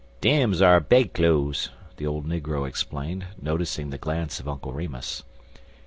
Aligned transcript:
"Dem's 0.19 0.63
our 0.63 0.79
bedcloze," 0.79 1.69
the 1.97 2.07
old 2.07 2.25
negro 2.25 2.67
explained, 2.67 3.27
noticing 3.39 3.91
the 3.91 3.99
glance 3.99 4.39
of 4.39 4.47
Uncle 4.49 4.73
Remus. 4.73 5.21